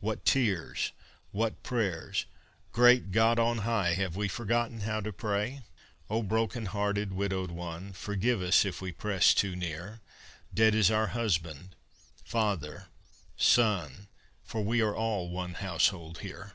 [0.00, 0.92] What tears,
[1.30, 2.24] what prayers!
[2.72, 5.60] Great God on high, Have we forgotten how to pray!
[6.08, 10.00] O broken hearted, widowed one, Forgive us if we press too near!
[10.54, 11.76] Dead is our husband,
[12.24, 12.86] father,
[13.36, 14.08] son,
[14.42, 16.54] For we are all one household here.